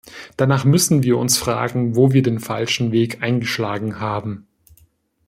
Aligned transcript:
Danach 0.35 0.65
müssen 0.65 1.03
wir 1.03 1.19
uns 1.19 1.37
fragen, 1.37 1.95
wo 1.95 2.11
wir 2.11 2.23
den 2.23 2.39
falschen 2.39 2.91
Weg 2.91 3.21
eingeschlagen 3.21 3.99
haben. 3.99 4.47